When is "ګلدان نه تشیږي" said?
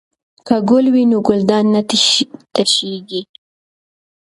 1.27-3.21